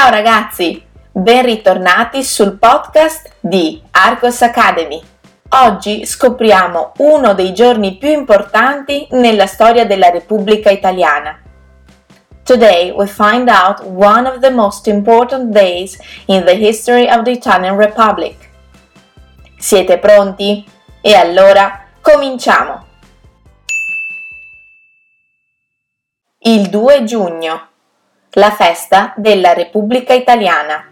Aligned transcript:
Ciao 0.00 0.10
ragazzi, 0.10 0.82
ben 1.12 1.44
ritornati 1.44 2.24
sul 2.24 2.56
podcast 2.56 3.32
di 3.38 3.82
Arcos 3.90 4.40
Academy. 4.40 4.98
Oggi 5.50 6.06
scopriamo 6.06 6.92
uno 7.00 7.34
dei 7.34 7.52
giorni 7.52 7.98
più 7.98 8.08
importanti 8.08 9.06
nella 9.10 9.46
storia 9.46 9.84
della 9.84 10.08
Repubblica 10.08 10.70
Italiana. 10.70 11.38
Today 12.44 12.92
we 12.92 13.06
find 13.06 13.50
out 13.50 13.82
one 13.82 14.26
of 14.26 14.38
the 14.38 14.48
most 14.48 14.86
important 14.86 15.52
days 15.52 15.98
in 16.28 16.46
the 16.46 16.54
history 16.54 17.06
of 17.06 17.24
the 17.24 17.32
Italian 17.32 17.76
Republic. 17.76 18.36
Siete 19.58 19.98
pronti? 19.98 20.64
E 21.02 21.14
allora 21.14 21.88
cominciamo! 22.00 22.86
Il 26.38 26.70
2 26.70 27.04
giugno 27.04 27.68
la 28.34 28.52
festa 28.52 29.12
della 29.16 29.54
Repubblica 29.54 30.14
Italiana. 30.14 30.84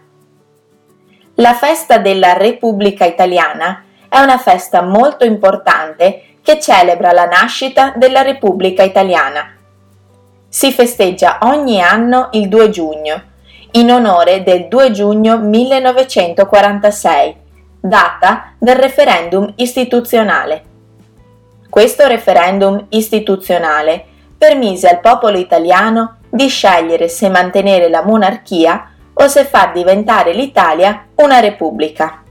La 1.35 1.53
festa 1.53 1.97
della 1.97 2.33
Repubblica 2.33 3.05
Italiana 3.05 3.85
è 4.09 4.19
una 4.19 4.37
festa 4.37 4.81
molto 4.81 5.23
importante 5.23 6.23
che 6.41 6.59
celebra 6.59 7.13
la 7.13 7.23
nascita 7.23 7.93
della 7.95 8.23
Repubblica 8.23 8.83
Italiana. 8.83 9.55
Si 10.49 10.73
festeggia 10.73 11.37
ogni 11.43 11.81
anno 11.81 12.27
il 12.33 12.49
2 12.49 12.69
giugno, 12.71 13.21
in 13.71 13.89
onore 13.89 14.43
del 14.43 14.67
2 14.67 14.91
giugno 14.91 15.37
1946, 15.37 17.35
data 17.79 18.51
del 18.57 18.75
referendum 18.75 19.53
istituzionale. 19.55 20.63
Questo 21.69 22.05
referendum 22.05 22.87
istituzionale 22.89 24.03
permise 24.37 24.89
al 24.89 24.99
popolo 24.99 25.37
italiano 25.37 26.18
di 26.29 26.47
scegliere 26.47 27.07
se 27.07 27.29
mantenere 27.29 27.89
la 27.89 28.03
monarchia 28.03 28.91
o 29.13 29.27
se 29.27 29.45
far 29.45 29.71
diventare 29.71 30.33
l'Italia 30.33 31.05
una 31.15 31.39
repubblica. 31.39 32.23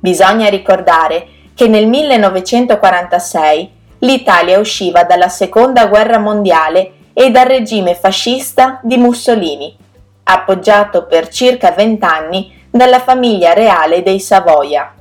Bisogna 0.00 0.48
ricordare 0.48 1.28
che 1.54 1.68
nel 1.68 1.86
1946 1.86 3.72
l'Italia 3.98 4.58
usciva 4.58 5.04
dalla 5.04 5.28
seconda 5.28 5.86
guerra 5.86 6.18
mondiale 6.18 6.92
e 7.12 7.30
dal 7.30 7.46
regime 7.46 7.94
fascista 7.94 8.78
di 8.82 8.96
Mussolini, 8.96 9.76
appoggiato 10.24 11.06
per 11.06 11.28
circa 11.28 11.72
vent'anni 11.72 12.66
dalla 12.70 13.00
famiglia 13.00 13.54
reale 13.54 14.02
dei 14.02 14.20
Savoia. 14.20 14.94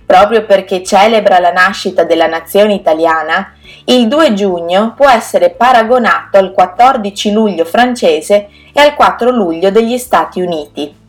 Proprio 0.05 0.45
perché 0.45 0.83
celebra 0.83 1.39
la 1.39 1.51
nascita 1.51 2.03
della 2.03 2.27
nazione 2.27 2.73
italiana, 2.73 3.53
il 3.85 4.07
2 4.07 4.33
giugno 4.33 4.93
può 4.95 5.07
essere 5.07 5.51
paragonato 5.51 6.37
al 6.37 6.51
14 6.51 7.31
luglio 7.31 7.63
francese 7.65 8.49
e 8.73 8.81
al 8.81 8.95
4 8.95 9.29
luglio 9.29 9.69
degli 9.69 9.97
Stati 9.97 10.41
Uniti. 10.41 11.05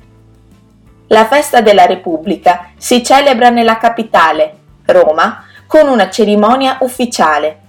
La 1.08 1.24
festa 1.24 1.62
della 1.62 1.86
Repubblica 1.86 2.70
si 2.76 3.02
celebra 3.02 3.48
nella 3.48 3.78
capitale, 3.78 4.56
Roma, 4.84 5.44
con 5.66 5.88
una 5.88 6.10
cerimonia 6.10 6.76
ufficiale. 6.80 7.60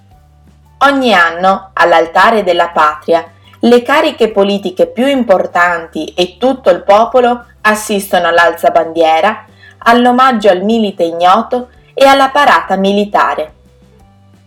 Ogni 0.80 1.14
anno, 1.14 1.70
all'altare 1.74 2.44
della 2.44 2.70
patria, 2.70 3.26
le 3.60 3.82
cariche 3.82 4.32
politiche 4.32 4.88
più 4.88 5.08
importanti 5.08 6.14
e 6.16 6.36
tutto 6.38 6.70
il 6.70 6.84
popolo 6.84 7.46
assistono 7.62 8.28
all'alzabandiera, 8.28 9.46
all'omaggio 9.80 10.50
al 10.50 10.64
milite 10.64 11.04
ignoto 11.04 11.70
e 11.94 12.06
alla 12.06 12.30
parata 12.30 12.76
militare. 12.76 13.54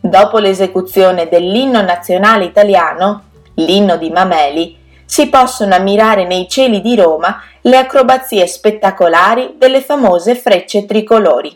Dopo 0.01 0.39
l'esecuzione 0.39 1.29
dell'inno 1.29 1.81
nazionale 1.81 2.45
italiano, 2.45 3.23
l'inno 3.55 3.97
di 3.97 4.11
Mameli, 4.11 4.81
si 5.13 5.29
possono 5.29 5.75
ammirare 5.75 6.25
nei 6.25 6.49
cieli 6.49 6.81
di 6.81 6.97
Roma 6.97 7.43
le 7.61 7.77
acrobazie 7.77 8.47
spettacolari 8.47 9.57
delle 9.59 9.83
famose 9.83 10.35
frecce 10.35 10.87
tricolori. 10.87 11.55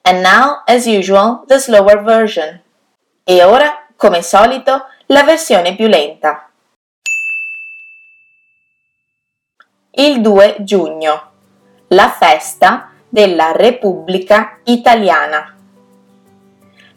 And 0.00 0.22
now, 0.22 0.62
as 0.64 0.86
usual, 0.86 1.44
the 1.46 1.58
slower 1.58 2.02
version. 2.02 2.58
E 3.24 3.44
ora, 3.44 3.88
come 3.94 4.22
solito, 4.22 4.86
la 5.08 5.22
versione 5.22 5.76
più 5.76 5.86
lenta. 5.86 6.48
Il 9.90 10.22
2 10.22 10.56
giugno. 10.60 11.30
La 11.88 12.08
festa 12.08 12.92
della 13.06 13.52
Repubblica 13.52 14.60
Italiana. 14.64 15.54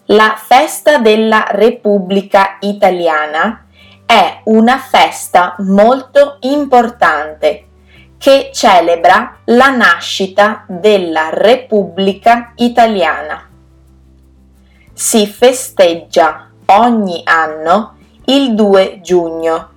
La 0.05 0.35
festa 0.37 0.99
della 0.99 1.47
Repubblica 1.49 2.55
Italiana 2.61 3.65
è 4.11 4.41
una 4.43 4.77
festa 4.77 5.55
molto 5.59 6.35
importante 6.41 7.67
che 8.17 8.49
celebra 8.53 9.37
la 9.45 9.69
nascita 9.69 10.65
della 10.67 11.29
Repubblica 11.31 12.51
Italiana. 12.57 13.47
Si 14.91 15.25
festeggia 15.25 16.49
ogni 16.65 17.21
anno 17.23 17.95
il 18.25 18.53
2 18.53 18.99
giugno 19.01 19.69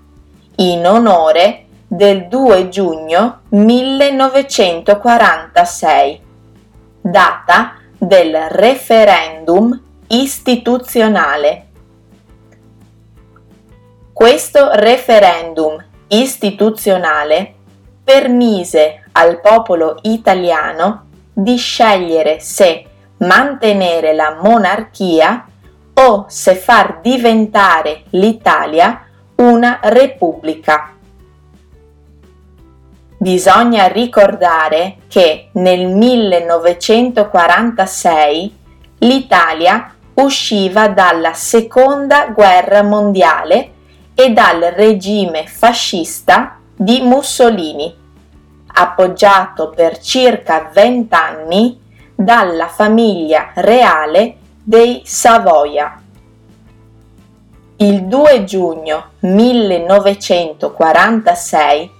in 0.56 0.84
onore 0.84 1.66
del 1.86 2.26
2 2.26 2.68
giugno 2.70 3.42
1946, 3.50 6.22
data 7.00 7.74
del 7.96 8.34
referendum 8.48 9.80
istituzionale 10.08 11.63
questo 14.14 14.70
referendum 14.74 15.76
istituzionale 16.06 17.54
permise 18.04 19.08
al 19.10 19.40
popolo 19.40 19.96
italiano 20.02 21.06
di 21.32 21.56
scegliere 21.56 22.38
se 22.38 22.84
mantenere 23.18 24.14
la 24.14 24.38
monarchia 24.40 25.44
o 25.94 26.26
se 26.28 26.54
far 26.54 27.00
diventare 27.02 28.04
l'Italia 28.10 29.04
una 29.36 29.80
repubblica. 29.82 30.92
Bisogna 33.18 33.88
ricordare 33.88 34.98
che 35.08 35.48
nel 35.54 35.88
1946 35.88 38.58
l'Italia 38.98 39.92
usciva 40.14 40.86
dalla 40.86 41.32
seconda 41.32 42.28
guerra 42.28 42.82
mondiale 42.82 43.73
e 44.14 44.32
dal 44.32 44.60
regime 44.60 45.46
fascista 45.46 46.58
di 46.76 47.00
Mussolini, 47.00 47.94
appoggiato 48.66 49.70
per 49.70 49.98
circa 49.98 50.70
vent'anni 50.72 51.80
dalla 52.14 52.68
famiglia 52.68 53.50
reale 53.54 54.36
dei 54.62 55.02
Savoia. 55.04 56.00
Il 57.76 58.06
2 58.06 58.44
giugno 58.44 59.10
1946 59.20 61.90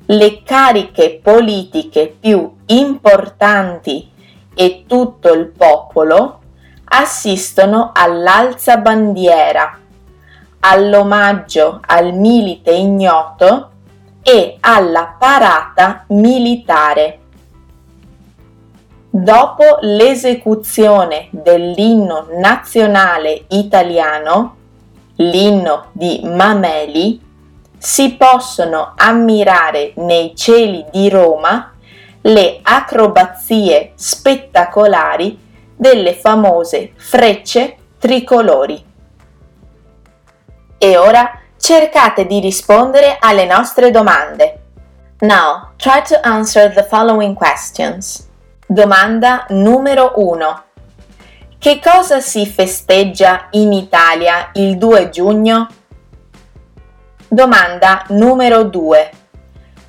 le 0.06 0.42
cariche 0.42 1.20
politiche 1.22 2.14
più 2.18 2.54
importanti 2.66 4.08
e 4.54 4.84
tutto 4.86 5.32
il 5.32 5.48
popolo 5.48 6.40
assistono 6.84 7.90
all'alzabandiera, 7.92 9.78
all'omaggio 10.60 11.80
al 11.84 12.14
milite 12.14 12.70
ignoto 12.70 13.70
e 14.22 14.56
alla 14.60 15.16
parata 15.18 16.04
militare. 16.08 17.18
Dopo 19.10 19.78
l'esecuzione 19.80 21.28
dell'inno 21.30 22.28
nazionale 22.38 23.44
italiano, 23.48 24.56
l'inno 25.16 25.86
di 25.92 26.20
Mameli, 26.22 27.25
si 27.78 28.14
possono 28.14 28.94
ammirare 28.96 29.92
nei 29.96 30.34
cieli 30.34 30.84
di 30.90 31.08
Roma 31.08 31.72
le 32.22 32.58
acrobazie 32.62 33.92
spettacolari 33.94 35.38
delle 35.76 36.14
famose 36.14 36.92
frecce 36.96 37.76
tricolori. 37.98 38.84
E 40.78 40.96
ora 40.96 41.40
cercate 41.58 42.26
di 42.26 42.40
rispondere 42.40 43.16
alle 43.20 43.46
nostre 43.46 43.90
domande. 43.90 44.60
Now, 45.20 45.70
try 45.76 46.02
to 46.08 46.18
answer 46.22 46.72
the 46.72 46.82
following 46.82 47.34
questions. 47.34 48.28
Domanda 48.66 49.46
numero 49.50 50.12
1. 50.16 50.62
Che 51.58 51.80
cosa 51.80 52.20
si 52.20 52.46
festeggia 52.46 53.48
in 53.52 53.72
Italia 53.72 54.50
il 54.54 54.76
2 54.76 55.08
giugno? 55.08 55.68
Domanda 57.28 58.04
numero 58.10 58.62
2. 58.62 59.10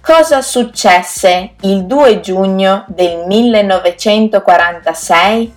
Cosa 0.01 0.41
successe 0.41 1.53
il 1.61 1.85
2 1.85 2.19
giugno 2.19 2.83
del 2.87 3.27
1946? 3.27 5.53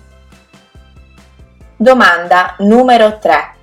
Domanda 1.75 2.53
numero 2.59 3.17
3. 3.17 3.55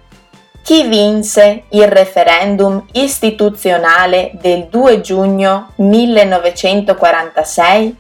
Chi 0.65 0.89
vinse 0.89 1.63
il 1.69 1.87
referendum 1.87 2.85
istituzionale 2.91 4.33
del 4.35 4.67
2 4.67 5.01
giugno 5.01 5.75
1946? 5.77 7.97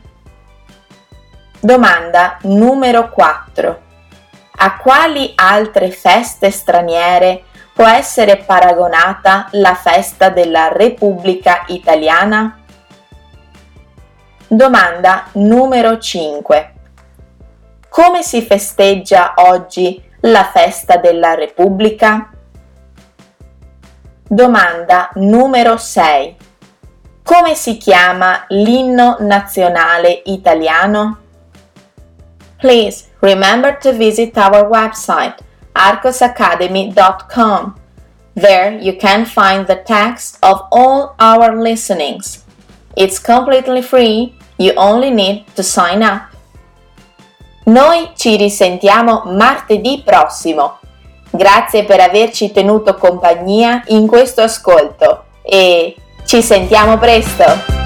Domanda 1.60 2.38
numero 2.42 3.08
4. 3.10 3.82
A 4.60 4.76
quali 4.78 5.30
altre 5.36 5.92
feste 5.92 6.50
straniere 6.50 7.44
può 7.78 7.86
essere 7.86 8.38
paragonata 8.38 9.46
la 9.52 9.76
festa 9.76 10.30
della 10.30 10.66
Repubblica 10.66 11.62
Italiana? 11.68 12.58
Domanda 14.48 15.26
numero 15.34 15.96
5. 15.96 16.72
Come 17.88 18.24
si 18.24 18.42
festeggia 18.42 19.34
oggi 19.36 20.02
la 20.22 20.42
festa 20.42 20.96
della 20.96 21.34
Repubblica? 21.34 22.32
Domanda 24.26 25.10
numero 25.14 25.76
6. 25.76 26.36
Come 27.22 27.54
si 27.54 27.76
chiama 27.76 28.44
l'inno 28.48 29.18
nazionale 29.20 30.22
italiano? 30.24 31.18
Please 32.56 33.04
remember 33.20 33.78
to 33.78 33.92
visit 33.92 34.36
our 34.36 34.66
website 34.66 35.46
arcosacademy.com. 35.78 37.74
There 38.34 38.78
you 38.78 38.96
can 38.98 39.24
find 39.24 39.66
the 39.66 39.82
text 39.84 40.38
of 40.42 40.66
all 40.70 41.14
our 41.18 41.56
listenings. 41.56 42.44
It's 42.96 43.18
completely 43.18 43.82
free, 43.82 44.34
you 44.58 44.72
only 44.76 45.10
need 45.10 45.46
to 45.54 45.62
sign 45.62 46.02
up. 46.02 46.34
Noi 47.66 48.10
ci 48.16 48.36
risentiamo 48.36 49.22
martedì 49.26 50.02
prossimo. 50.04 50.78
Grazie 51.30 51.84
per 51.84 52.00
averci 52.00 52.50
tenuto 52.52 52.94
compagnia 52.94 53.82
in 53.88 54.06
questo 54.06 54.40
ascolto 54.40 55.24
e 55.42 55.94
ci 56.24 56.42
sentiamo 56.42 56.96
presto! 56.98 57.77